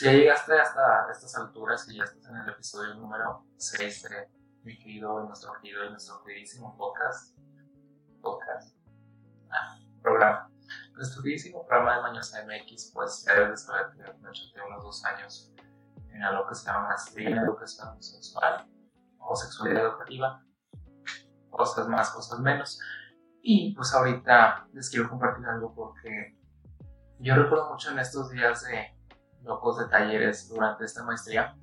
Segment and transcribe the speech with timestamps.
[0.00, 4.30] Si ya llegaste hasta estas alturas y ya estás en el episodio número 6 de
[4.62, 7.36] mi querido, nuestro querido y nuestro queridísimo podcast,
[8.22, 8.74] podcast,
[9.50, 10.50] ah, programa,
[10.94, 14.30] nuestro queridísimo programa de Maños MX, pues ya debes saber que me
[14.70, 15.52] unos dos años
[16.08, 18.66] en algo que se llama maestría educación sexual
[19.18, 20.42] o sexualidad educativa,
[21.50, 22.80] cosas más, cosas menos.
[23.42, 26.38] Y pues ahorita les quiero compartir algo porque
[27.18, 28.98] yo recuerdo mucho en estos días de
[29.42, 31.56] locos de talleres durante esta maestría,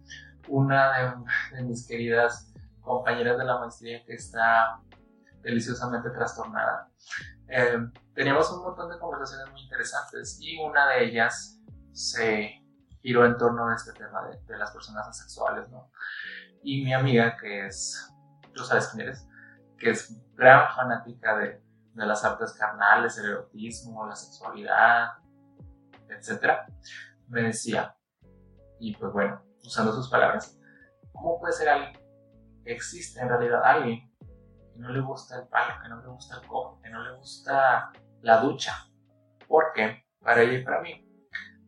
[0.47, 1.15] una
[1.51, 4.79] de, mis queridas compañeras de la maestría que está
[5.41, 6.89] deliciosamente trastornada.
[7.49, 7.77] Eh,
[8.13, 11.59] teníamos un montón de conversaciones muy interesantes y una de ellas
[11.91, 12.63] se
[13.01, 15.91] giró en torno a este tema de, las personas asexuales, ¿no?
[16.63, 18.13] Y mi amiga, que es,
[18.53, 19.27] tú sabes quién eres,
[19.77, 21.61] que es gran fanática de,
[21.93, 25.13] de las artes carnales, el erotismo, la sexualidad,
[26.09, 26.59] etc.,
[27.27, 27.95] me decía,
[28.79, 30.59] y pues bueno, usando sus palabras,
[31.11, 31.93] ¿cómo puede ser alguien
[32.63, 36.39] que existe en realidad alguien que no le gusta el palo, que no le gusta
[36.39, 38.73] el cojo, que no le gusta la ducha?
[39.47, 41.03] Porque para ella y para mí,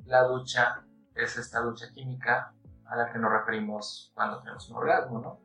[0.05, 0.83] la ducha
[1.15, 2.53] es esta ducha química
[2.85, 5.41] a la que nos referimos cuando tenemos un orgasmo, ¿no?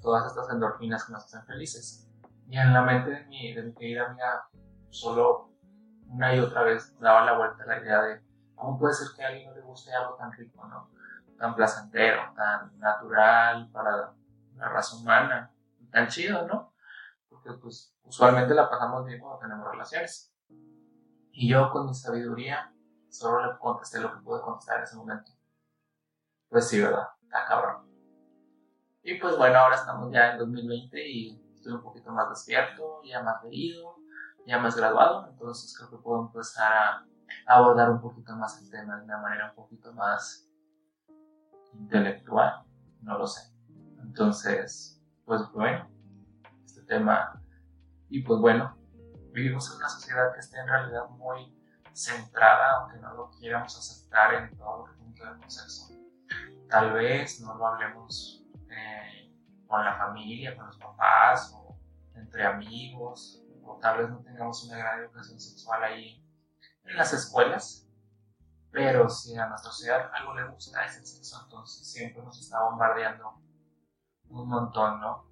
[0.00, 2.08] Todas estas endorfinas que nos hacen felices.
[2.48, 4.48] Y en la mente de mi, de mi querida amiga,
[4.90, 5.50] solo
[6.08, 8.25] una y otra vez daba la vuelta la idea de
[8.56, 10.90] ¿Cómo puede ser que a alguien no le guste algo tan rico, ¿no?
[11.36, 14.14] tan placentero, tan natural para
[14.56, 15.52] la raza humana,
[15.90, 16.72] tan chido, ¿no?
[17.28, 20.34] Porque pues usualmente la pasamos bien cuando tenemos relaciones.
[21.32, 22.72] Y yo con mi sabiduría
[23.08, 25.32] solo le contesté lo que pude contestar en ese momento.
[26.48, 27.08] Pues sí, ¿verdad?
[27.22, 27.86] Está cabrón.
[29.02, 33.22] Y pues bueno, ahora estamos ya en 2020 y estoy un poquito más despierto, ya
[33.22, 33.96] más leído,
[34.46, 37.06] ya más graduado, entonces creo que puedo empezar a
[37.46, 40.48] abordar un poquito más el tema de una manera un poquito más
[41.72, 42.64] intelectual,
[43.02, 43.52] no lo sé.
[44.02, 45.88] Entonces, pues bueno,
[46.64, 47.42] este tema,
[48.08, 48.76] y pues bueno,
[49.32, 51.54] vivimos en una sociedad que está en realidad muy
[51.92, 55.94] centrada, aunque no lo quieramos aceptar en todo que ver con sexo.
[56.68, 59.32] Tal vez no lo hablemos eh,
[59.66, 61.78] con la familia, con los papás, o
[62.14, 66.25] entre amigos, o tal vez no tengamos una gran educación sexual ahí
[66.86, 67.86] en las escuelas,
[68.70, 72.62] pero si a nuestra sociedad algo le gusta es el sexo, entonces siempre nos está
[72.62, 73.40] bombardeando
[74.28, 75.30] un montón, ¿no?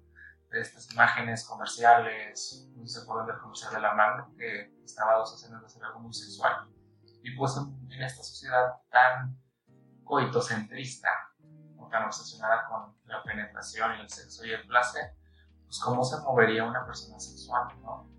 [0.49, 5.63] De estas imágenes comerciales, no pueden ver comercial de la mano, que estaba dos escenas
[5.63, 6.69] hacer algo muy sexual.
[7.21, 9.39] Y pues en, esta sociedad tan
[10.03, 11.09] coitocentrista,
[11.77, 15.15] o tan obsesionada con la penetración y el sexo y el placer,
[15.65, 18.14] pues cómo se movería una persona sexual, ¿no?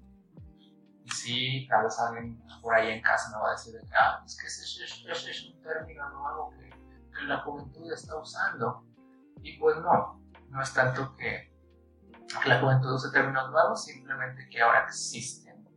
[1.06, 4.36] Y sí, tal vez alguien por ahí en casa me va a decir, ah, es
[4.36, 8.84] que ese, es un término nuevo que, que la juventud está usando.
[9.40, 11.54] Y pues no, no es tanto que
[12.44, 15.68] la juventud use términos nuevos, simplemente que ahora existen.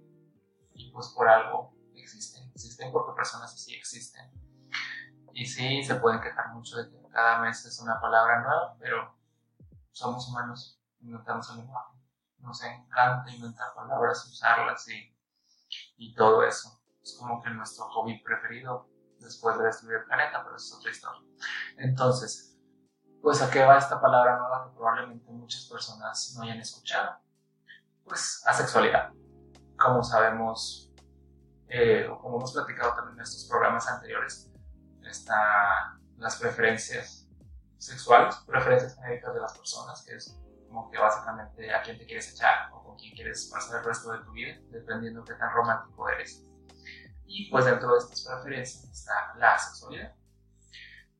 [0.74, 2.50] Y pues por algo existen.
[2.50, 4.32] Existen porque personas así existen.
[5.34, 9.16] Y sí, se pueden quejar mucho de que cada mes es una palabra nueva, pero
[9.92, 12.00] somos humanos, inventamos el lenguaje.
[12.40, 15.19] Nos encanta inventar palabras, usarlas y
[16.00, 16.82] y todo eso.
[17.04, 18.90] Es como que nuestro hobby preferido
[19.20, 21.22] después de destruir el planeta, pero eso es otra historia.
[21.78, 22.58] Entonces,
[23.22, 27.20] pues a qué va esta palabra nueva que probablemente muchas personas no hayan escuchado.
[28.06, 29.12] Pues asexualidad.
[29.78, 30.92] Como sabemos,
[31.68, 34.50] eh, o como hemos platicado también en estos programas anteriores,
[35.04, 37.28] están las preferencias
[37.78, 42.32] sexuales, preferencias genéricas de las personas, que es como que básicamente a quién te quieres
[42.32, 45.52] echar o con quién quieres pasar el resto de tu vida, dependiendo de qué tan
[45.52, 46.46] romántico eres.
[47.26, 50.16] Y pues dentro de estas preferencias está la sexualidad.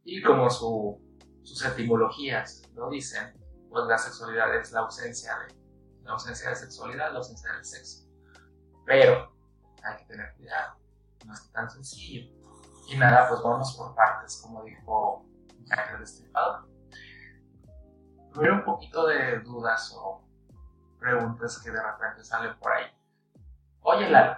[0.04, 1.00] Y como su,
[1.44, 3.34] sus etimologías lo dicen,
[3.70, 5.56] pues la sexualidad es la ausencia de,
[6.04, 8.08] la ausencia de sexualidad, la ausencia del sexo.
[8.86, 9.36] Pero
[9.84, 10.80] hay que tener cuidado,
[11.26, 12.32] no es tan sencillo.
[12.88, 15.26] Y nada, pues vamos por partes, como dijo
[15.66, 16.68] Jack el Destripador
[18.34, 20.24] tuve un poquito de dudas o
[21.00, 22.86] preguntas que de repente salen por ahí.
[23.82, 24.38] Oye, Lalo,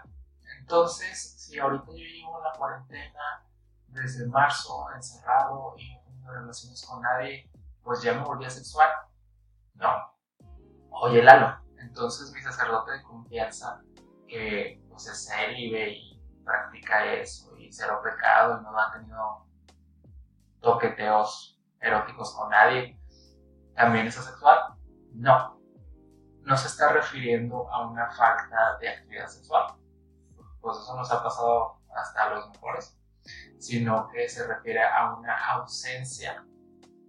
[0.59, 3.45] entonces, si ahorita yo llevo la cuarentena
[3.87, 7.49] desde marzo encerrado y no tengo relaciones con nadie,
[7.83, 8.89] pues ya me volví asexual.
[9.73, 9.89] No.
[10.91, 13.81] Oye, Lalo, entonces mi sacerdote de confianza,
[14.27, 19.45] que pues es célibe y practica eso y cero pecado y no ha tenido
[20.61, 23.00] toqueteos eróticos con nadie,
[23.81, 24.75] ¿También es asexual?
[25.15, 25.59] No.
[26.43, 29.73] No se está refiriendo a una falta de actividad sexual.
[30.61, 32.95] Pues eso nos ha pasado hasta a los mejores.
[33.57, 36.45] sino que se refiere a una ausencia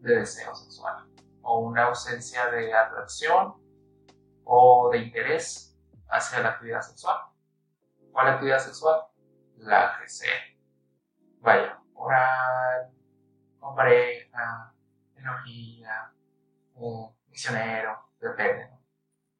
[0.01, 1.07] de deseo sexual
[1.43, 3.55] o una ausencia de atracción
[4.45, 5.79] o de interés
[6.09, 7.19] hacia la actividad sexual.
[8.13, 9.01] ¿Cuál actividad sexual?
[9.57, 10.41] La que sea.
[11.41, 12.91] Vaya, oral,
[13.59, 14.73] con pareja,
[16.83, 18.71] energía, misionero, depende.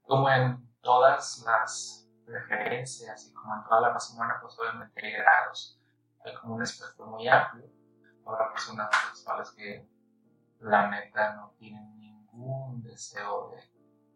[0.03, 5.13] Como en todas las preferencias y como en toda la raza humana, pues obviamente hay
[5.13, 5.81] grados.
[6.25, 7.67] Hay como un espectro muy amplio.
[8.25, 9.89] Habrá personas sexuales que
[10.61, 13.63] la neta no tienen ningún deseo de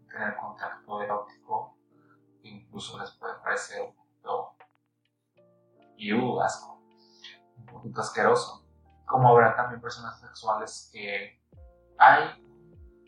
[0.09, 1.77] tener contacto erótico,
[2.43, 4.57] incluso les puede parecer un poquito
[5.97, 6.81] y asco,
[7.57, 8.65] un poquito asqueroso.
[9.05, 11.41] Como habrá también personas sexuales que
[11.99, 12.46] hay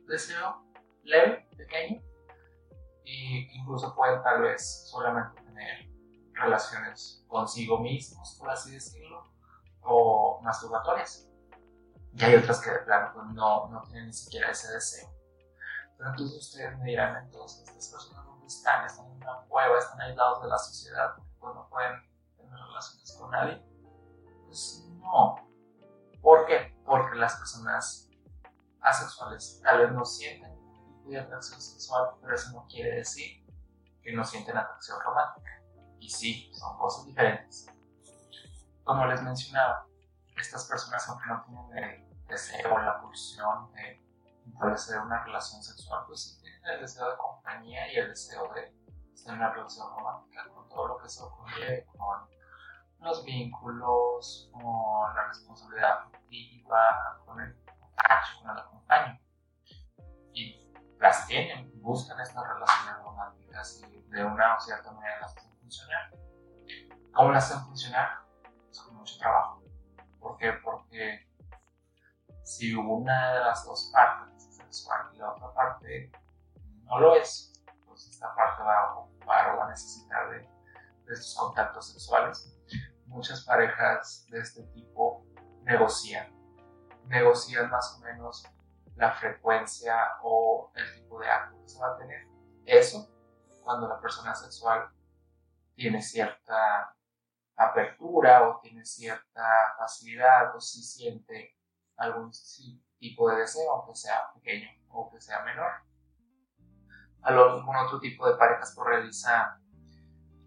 [0.09, 0.65] deseo
[1.05, 2.03] leve, pequeño,
[3.05, 5.89] y incluso pueden tal vez solamente tener
[6.33, 9.25] relaciones consigo mismos, por así decirlo,
[9.83, 11.27] o masturbatorias.
[12.13, 15.09] Y hay otras que de plano pues, no, no tienen ni siquiera ese deseo.
[15.97, 20.01] Pero entonces ustedes me dirán, entonces, estas personas dónde están, están en una cueva, están
[20.01, 21.93] aislados de la sociedad, pues no pueden
[22.37, 23.65] tener relaciones con nadie.
[24.47, 25.37] Pues no.
[26.21, 26.77] ¿Por qué?
[26.85, 28.08] Porque las personas
[28.89, 30.59] asexuales tal vez no sienten
[31.05, 33.45] de atracción sexual, pero eso no quiere decir
[34.03, 35.63] que no sienten atracción romántica.
[35.99, 37.67] Y sí, son cosas diferentes.
[38.85, 39.87] Como les mencionaba,
[40.37, 44.03] estas personas, aunque no tienen el deseo, la pulsión de
[44.47, 48.75] establecer una relación sexual, pues sí tienen el deseo de compañía y el deseo de
[49.17, 52.29] tener una relación romántica con todo lo que se ocurre, con
[53.01, 57.57] los vínculos, con la responsabilidad afectiva, con el
[58.41, 59.21] con el acompaño.
[60.33, 65.57] Y las tienen, buscan estas relaciones románticas y de una o cierta manera las hacen
[65.59, 66.11] funcionar.
[67.13, 68.09] ¿Cómo las hacen funcionar?
[68.71, 69.63] Es con mucho trabajo.
[70.21, 70.53] ¿Por qué?
[70.65, 71.29] Porque
[72.45, 76.11] si una de las dos partes es sexual y la otra parte
[76.85, 77.53] no lo es,
[77.87, 80.49] pues esta parte va a ocupar o va a necesitar de
[81.13, 82.55] estos contactos sexuales.
[83.07, 85.27] Muchas parejas de este tipo
[85.63, 86.38] negocian,
[87.09, 88.45] negocian más o menos
[88.97, 92.27] la frecuencia o el tipo de acto que se va a tener.
[92.65, 93.09] Eso
[93.63, 94.89] cuando la persona sexual
[95.75, 96.95] tiene cierta
[97.57, 101.57] apertura o tiene cierta facilidad o si siente
[101.97, 102.31] algún
[102.99, 105.71] tipo de deseo, aunque sea pequeño o que sea menor.
[107.23, 108.89] Algún otro tipo de parejas pues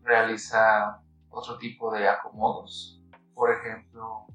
[0.01, 3.01] realiza otro tipo de acomodos.
[3.33, 4.27] Por ejemplo,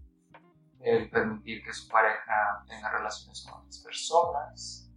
[0.81, 4.93] el permitir que su pareja tenga relaciones con otras personas,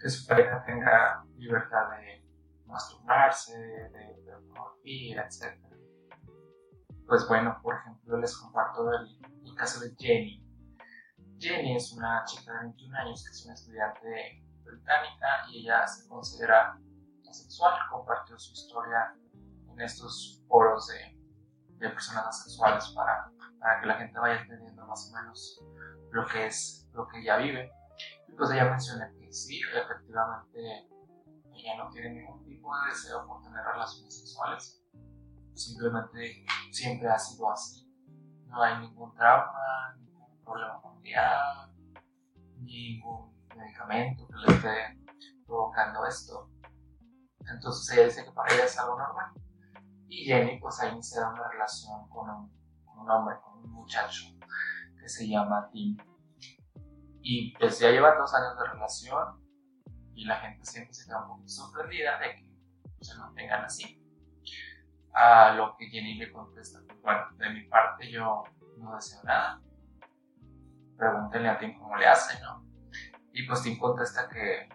[0.00, 2.24] que su pareja tenga libertad de
[2.66, 5.58] masturbarse, de, pornografía, etc.
[7.06, 10.42] Pues bueno, por ejemplo, les comparto el, el, caso de Jenny.
[11.38, 16.08] Jenny es una chica de 21 años que es una estudiante británica y ella se
[16.08, 16.78] considera
[17.28, 17.74] asexual.
[17.90, 19.14] Compartió su historia
[19.70, 21.15] en estos foros de,
[21.78, 23.30] de personas asexuales para
[23.66, 25.60] para que la gente vaya entendiendo más o menos
[26.12, 27.70] lo que es lo que ella vive.
[28.28, 30.88] Y pues ella menciona que sí, efectivamente
[31.52, 34.82] ella no tiene ningún tipo de deseo por tener relaciones sexuales.
[35.54, 37.90] Simplemente siempre ha sido así.
[38.46, 41.70] No hay ningún trauma, ningún problema familiar,
[42.58, 45.00] ningún medicamento que le esté
[45.46, 46.50] provocando esto.
[47.52, 49.32] Entonces ella dice que para ella es algo normal.
[50.08, 54.26] Y Jenny pues ha iniciado una relación con un hombre, con un muchacho
[55.00, 55.96] que se llama Tim.
[57.20, 59.44] Y pues ya llevan dos años de relación
[60.14, 64.02] y la gente siempre se queda un poco sorprendida de que se mantengan así.
[65.12, 68.44] A lo que Jenny le contesta, pues bueno, de mi parte yo
[68.78, 69.60] no deseo nada.
[70.96, 72.64] Pregúntenle a Tim cómo le hace, ¿no?
[73.32, 74.68] Y pues Tim contesta que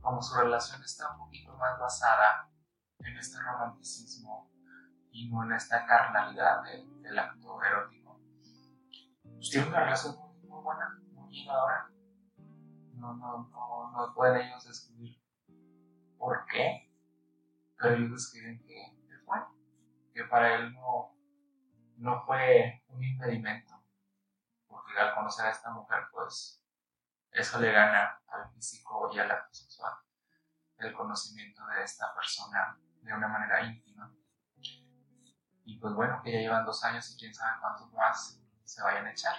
[0.00, 2.50] como su relación está un poquito más basada
[3.04, 4.50] en este romanticismo
[5.10, 8.20] y no en esta carnalidad del, acto erótico.
[9.22, 11.90] Pues tiene una relación muy, buena, muy llenadora.
[12.94, 15.20] No, no, no, no pueden ellos describir
[16.18, 16.92] por qué,
[17.78, 19.56] pero ellos describen que es bueno,
[20.12, 21.16] que para él no,
[21.96, 23.82] no fue un impedimento,
[24.66, 26.62] porque al conocer a esta mujer, pues
[27.32, 29.94] eso le gana al físico y al acto sexual,
[30.78, 33.90] el conocimiento de esta persona de una manera íntima
[35.70, 39.06] y pues bueno, que ya llevan dos años y quién sabe cuántos más se vayan
[39.06, 39.36] a echar.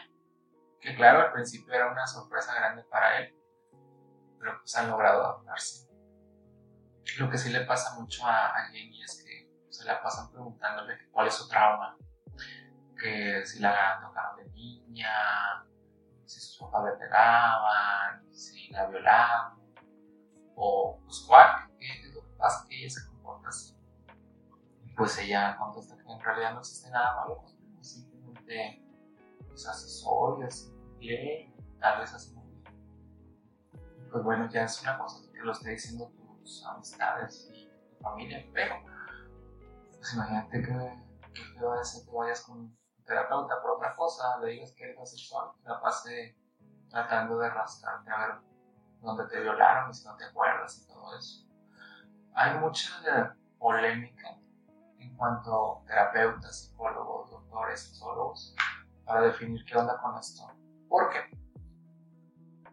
[0.80, 3.36] Que claro, al principio era una sorpresa grande para él,
[4.40, 5.90] pero pues han logrado adaptarse.
[7.18, 11.28] Lo que sí le pasa mucho a, Jenny es que se la pasan preguntándole cuál
[11.28, 11.98] es su trauma,
[12.98, 15.12] que si la tocaron de niña,
[16.26, 19.60] si sus papás le pegaban, si la violaban,
[20.56, 23.11] o pues cuál, qué es lo que pasa que ella se
[24.98, 28.86] pues ella contesta que en realidad no existe nada malo con simplemente
[29.48, 32.36] pues, asesor y así, lee, tal vez así.
[34.12, 36.12] Pues bueno, ya es una cosa que lo esté diciendo
[36.42, 38.76] tus amistades y tu familia, pero
[39.96, 44.38] pues imagínate que, que te va a decir que vayas con terapeuta por otra cosa,
[44.40, 46.38] le digas que eres asexual, la pase
[46.90, 48.36] tratando de arrastrarte a ver
[49.00, 51.51] dónde te violaron y si no te acuerdas y todo eso.
[52.34, 54.40] Hay mucha polémica
[54.98, 58.56] en cuanto a terapeutas, psicólogos, doctores, sexólogos,
[59.06, 60.44] para definir qué onda con esto.
[60.88, 61.20] Porque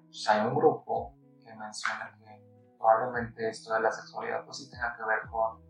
[0.05, 4.97] pues hay un grupo que menciona que probablemente esto de la sexualidad pues sí tenga
[4.97, 5.61] que ver con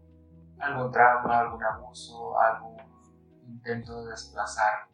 [0.60, 2.76] algún trauma, algún abuso, algún
[3.46, 4.88] intento de desplazar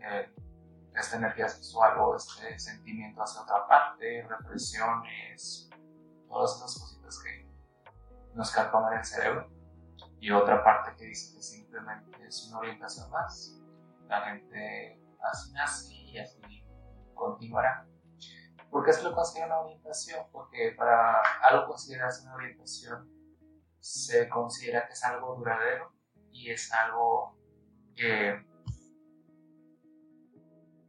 [0.00, 0.34] eh,
[0.94, 5.68] esta energía sexual o este sentimiento hacia otra parte, represiones,
[6.28, 7.43] todas esas cositas que
[8.34, 9.50] nos calman el cerebro.
[10.20, 13.60] Y otra parte que dice que simplemente es una orientación más.
[14.08, 16.40] La gente así nace y así
[17.14, 17.86] continuará.
[18.70, 20.26] ¿Por qué se lo considera una orientación?
[20.32, 23.08] Porque para algo considerarse una orientación
[23.78, 25.92] se considera que es algo duradero
[26.32, 27.38] y es algo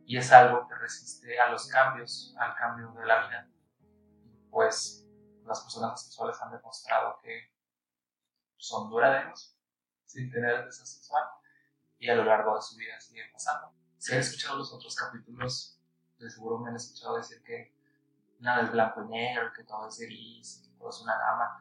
[0.07, 3.49] y es algo que resiste a los cambios, al cambio de la vida.
[4.49, 5.04] Pues
[5.45, 7.51] las personas asexuales han demostrado que
[8.57, 9.57] son duraderos
[10.05, 11.23] sin tener deseo sexual
[11.97, 13.73] y a lo largo de su vida siguen pasando.
[13.97, 15.79] Si han escuchado los otros capítulos,
[16.17, 17.75] de seguro me han escuchado decir que
[18.39, 21.59] nada es blanco y negro, que todo es gris, que todo es una gama.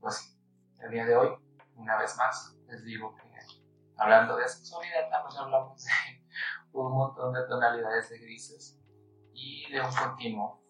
[0.00, 0.38] Pues
[0.80, 1.28] el día de hoy,
[1.74, 3.26] una vez más, les digo que
[3.98, 5.90] hablando de sexualidad, también hablamos de
[6.72, 8.78] un montón de tonalidades de grises
[9.32, 10.62] y de un continuo,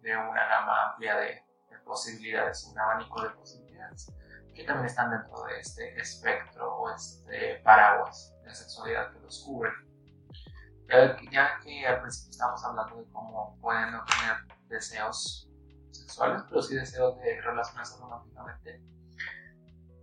[0.00, 1.44] de una gama amplia de,
[1.78, 4.12] posibilidades, un abanico de posibilidades
[4.54, 9.70] que también están dentro de este espectro o este paraguas de sexualidad que los cubre.
[11.30, 15.48] Ya, que al principio estamos hablando de cómo pueden no tener deseos
[15.92, 18.82] sexuales, pero sí deseos de relacionarse románticamente,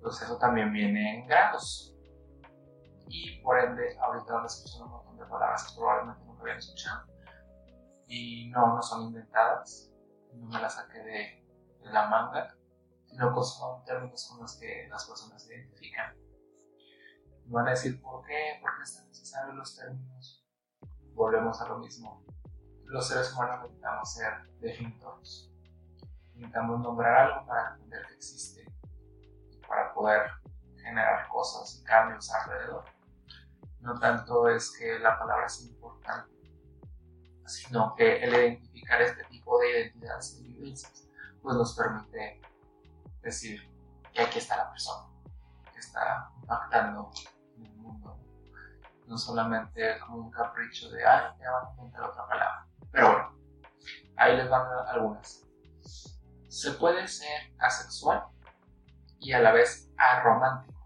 [0.01, 1.93] pues eso también viene en grados.
[3.09, 7.05] Y por ende ahorita van escuchando un montón de palabras que probablemente nunca habían escuchado.
[8.07, 9.91] Y no, no son inventadas,
[10.33, 11.46] no me las saqué de,
[11.91, 12.55] la manga,
[13.05, 16.15] sino que son términos con los que las personas se identifican.
[17.45, 18.59] Van a decir, ¿por qué?
[18.61, 20.45] ¿Por qué es tan los términos?
[21.13, 22.25] Volvemos a lo mismo.
[22.85, 25.51] Los seres humanos necesitamos ser definitorios.
[26.33, 28.65] Necesitamos nombrar algo para entender que existe
[29.67, 30.29] para poder
[30.77, 32.85] generar cosas y cambios alrededor
[33.87, 36.35] no tanto es que la palabra sea importante,
[37.45, 41.06] sino que el identificar este tipo de identidades y vivencias,
[41.41, 42.41] pues nos permite
[43.21, 43.61] decir
[44.13, 45.07] que aquí está la persona,
[45.71, 47.11] que está impactando
[47.57, 48.19] en el mundo,
[49.05, 52.67] no solamente como un capricho de, ay, ya van a inventar otra palabra.
[52.91, 53.37] Pero bueno,
[54.17, 55.45] ahí les van algunas.
[56.47, 58.25] Se puede ser asexual
[59.19, 60.77] y a la vez aromántico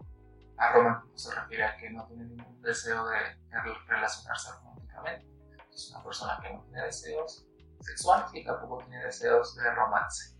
[0.70, 3.18] romántico se refiere a que no tiene ningún deseo de
[3.86, 5.26] relacionarse románticamente.
[5.72, 7.46] Es una persona que no tiene deseos
[7.80, 10.36] sexuales y tampoco tiene deseos de romance.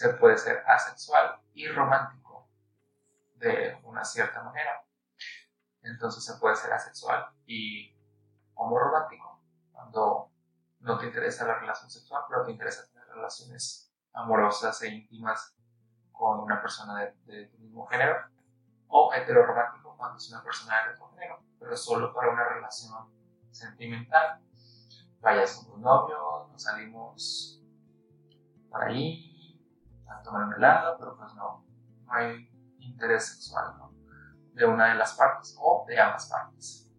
[0.00, 2.48] Se puede ser asexual y romántico
[3.34, 4.82] de una cierta manera.
[5.82, 7.94] Entonces se puede ser asexual y
[8.54, 10.30] homoromántico cuando
[10.78, 15.54] no te interesa la relación sexual, pero te interesa tener relaciones amorosas e íntimas
[16.12, 18.16] con una persona de, tu mismo género
[18.88, 23.12] o heteroromántico cuando es una persona de otro género, pero solo para una relación
[23.50, 24.40] sentimental.
[25.20, 27.62] Vayas con tu novio, nos salimos
[28.70, 29.29] por ahí
[30.10, 31.64] a tomar helado, pero pues no,
[32.04, 33.74] no hay interés sexual
[34.54, 36.92] de una de las partes o de ambas partes.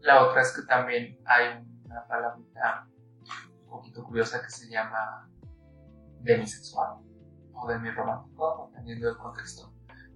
[0.00, 2.86] La otra es que también hay una palabrita
[3.62, 5.28] un poquito curiosa que se llama
[6.20, 6.98] demisexual
[7.54, 9.72] o demirromántico, dependiendo del contexto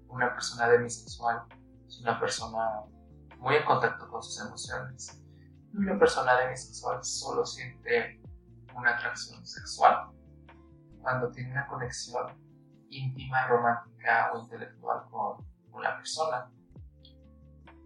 [0.08, 1.42] una persona demisexual
[1.86, 2.82] es una persona
[3.38, 5.22] muy en contacto con sus emociones.
[5.72, 8.20] Y una persona demisexual solo siente
[8.74, 10.08] una atracción sexual
[11.06, 12.26] cuando tiene una conexión
[12.90, 15.46] íntima, romántica o intelectual con,
[15.80, 16.50] la persona.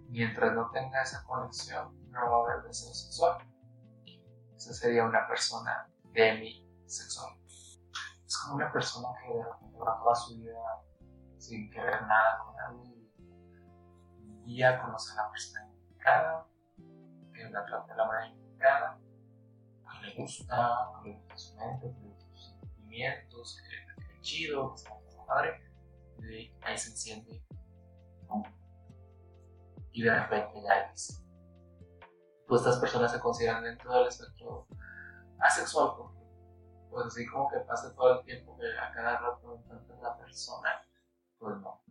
[0.09, 3.47] Mientras no tenga esa conexión, no va a haber deseo sexual.
[4.57, 7.35] Esa sería una persona demisexual.
[7.45, 9.45] Es como una persona que de
[9.77, 10.57] toda su vida
[11.37, 13.13] sin querer nada con nadie
[14.47, 16.47] día conoce a la persona indicada,
[17.35, 18.99] que la trata de la manera indicada,
[20.01, 22.10] que le gusta, que le gusta su mente, que
[22.91, 25.61] sentimientos, que chido, que está padre,
[26.19, 27.43] y ahí se enciende.
[29.93, 31.25] Y de repente ya es.
[32.47, 34.67] Pues estas personas se consideran dentro del espectro
[35.39, 36.21] asexual, porque
[36.91, 40.83] pues así como que pasa todo el tiempo que a cada rato encuentras la persona,
[41.39, 41.83] pues no.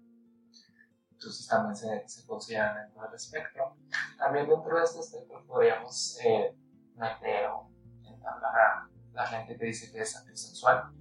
[1.12, 3.76] Entonces también se, se consideran dentro del espectro.
[4.18, 6.56] También dentro de este espectro podríamos eh,
[6.96, 7.72] meter o
[8.04, 8.89] entablar a
[9.20, 10.94] la gente que dice que es asexual,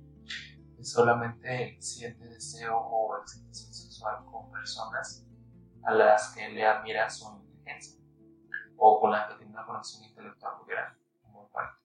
[0.76, 5.24] que solamente siente deseo o excitación sexual con personas
[5.84, 8.02] a las que le admira su inteligencia
[8.76, 11.78] o con las que tiene una conexión intelectual muy grande, muy fuerte.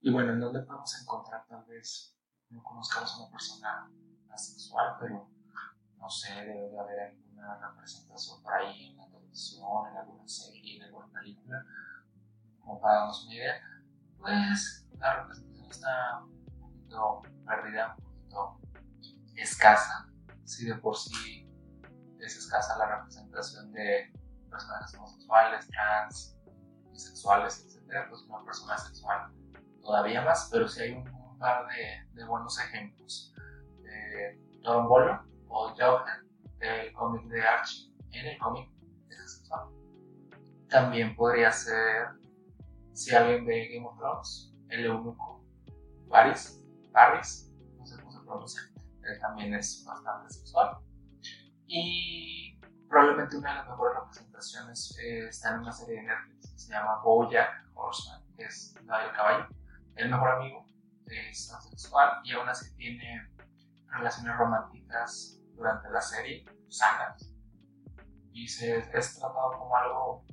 [0.00, 2.18] Y bueno, ¿en dónde podemos encontrar tal vez,
[2.50, 3.92] no conozcamos a una persona
[4.32, 5.30] asexual, pero
[5.96, 10.78] no sé, debe de haber alguna representación por ahí en la televisión, en alguna serie,
[10.78, 11.64] en alguna película,
[12.62, 13.54] como para darnos una idea,
[14.18, 18.60] pues la representación está un poquito perdida, un poquito
[19.36, 20.06] escasa,
[20.44, 21.48] si de por sí
[22.20, 24.12] es escasa la representación de
[24.48, 26.36] personas homosexuales, trans,
[26.90, 29.32] bisexuales, etc., pues una persona sexual
[29.82, 33.34] todavía más, pero si hay un, par de, buenos ejemplos.
[33.84, 36.28] Eh, Tom Bolo o Johan
[36.58, 38.70] del cómic de Archie, en el cómic
[39.08, 39.68] es sexual.
[40.68, 42.06] También podría ser,
[42.92, 45.44] si alguien ve Game of Thrones, el eunuco
[46.08, 48.62] Varys, Varys, no sé cómo se pronuncia,
[49.02, 50.78] él también es bastante sexual.
[51.66, 56.58] Y probablemente una de las mejores representaciones eh, está en una serie de Netflix que
[56.58, 59.46] se llama Bojack Horseman, que es la del caballo.
[59.96, 60.66] El mejor amigo
[61.06, 63.28] es asexual y aún así tiene
[63.86, 67.34] relaciones románticas durante la serie, sanas.
[68.32, 70.24] Y se es tratado como algo,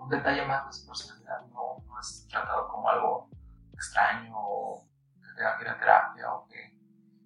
[0.00, 3.30] un detalle más de su personalidad, no, es tratado como algo
[3.72, 6.78] extraño o que tenga que ir a terapia o que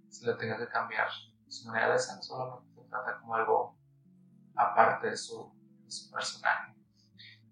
[0.09, 1.09] se le tenga que cambiar
[1.49, 3.79] su manera de ser, solamente se trata como algo
[4.55, 5.55] aparte de su,
[6.13, 6.75] personaje.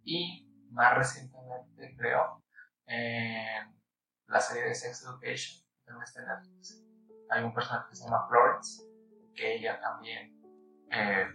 [0.02, 2.42] Y más recientemente, creo,
[2.86, 3.74] en
[4.26, 6.84] la serie de Sex Education, en este Netflix,
[7.30, 8.82] hay un personaje que se llama Florence,
[9.34, 10.34] que ella también
[10.90, 11.28] eh,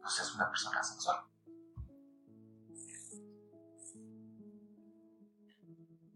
[0.00, 1.24] pues es una persona sexual.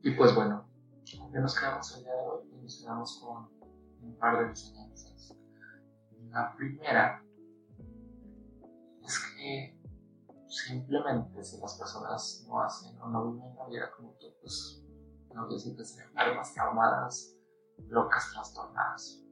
[0.02, 0.64] Y pues bueno,
[1.04, 2.48] ¿qué nos quedamos el día de hoy?
[2.52, 3.50] Y nos quedamos con
[4.02, 5.36] un par de enseñanzas.
[6.30, 7.24] La primera
[9.02, 9.80] es que
[10.46, 14.84] simplemente si las personas no hacen o no viven la vida como tú, pues
[15.34, 17.36] no que sean almas traumadas,
[17.88, 19.24] locas, trastornadas.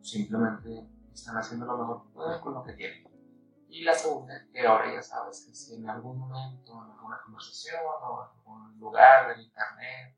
[0.00, 3.13] Simplemente están haciendo lo mejor que pueden con lo que tienen.
[3.74, 7.80] Y la segunda, que ahora ya sabes que si en algún momento, en alguna conversación
[7.84, 10.16] o en algún lugar del internet,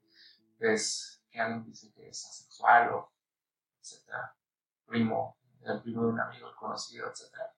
[0.58, 3.10] ves que alguien dice que es asexual o
[3.80, 4.36] etcétera,
[4.84, 7.50] primo, el primo de un amigo, el conocido, etcétera,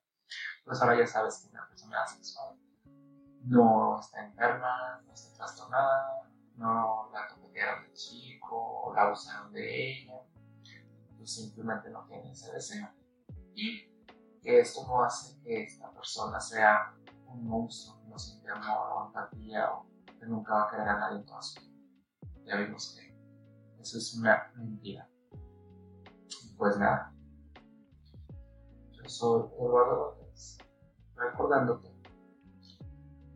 [0.65, 2.57] pues ahora ya sabes que una persona asexual
[3.43, 9.91] no está enferma, no está trastornada, no la toquetearon de chico o la usaron de
[9.91, 10.23] ella,
[11.17, 12.89] pues simplemente no tiene ese deseo.
[13.57, 13.98] Y
[14.40, 16.94] que esto no hace que esta persona sea
[17.27, 19.87] un monstruo no siente amor o empatía o
[20.18, 21.61] que nunca va a querer a nadie en toda su.
[22.44, 23.16] Ya vimos que
[23.81, 25.09] eso es una mentira.
[26.57, 27.14] Pues nada,
[28.90, 30.59] yo soy Eduardo López,
[31.14, 31.88] recordándote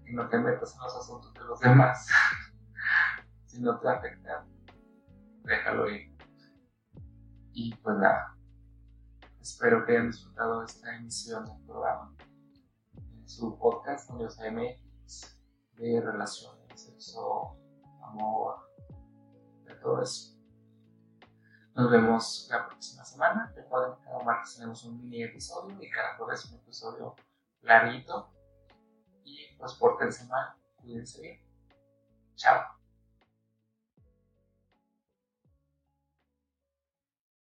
[0.05, 2.09] que no te metas en los asuntos de los demás
[3.47, 4.45] si no te afecta,
[5.45, 6.13] déjalo ir.
[7.53, 8.37] Y pues nada,
[9.43, 12.15] espero que hayan disfrutado esta emisión del programa,
[13.27, 15.37] su podcast los MX,
[15.75, 17.59] de relaciones, sexo,
[18.05, 18.69] amor,
[19.65, 20.39] de todo eso.
[21.75, 23.53] Nos vemos la próxima semana.
[23.57, 27.17] Recuerden que cada martes tenemos un mini episodio y cada jueves un episodio
[27.63, 28.31] larguito.
[29.25, 31.41] Y pues por mal, cuídense bien.
[32.37, 32.82] Chao.